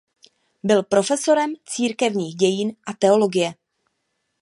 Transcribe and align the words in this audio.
Byl 0.63 0.83
profesorem 0.83 1.53
církevních 1.65 2.35
dějin 2.35 2.75
a 2.87 2.93
teologie. 2.93 3.53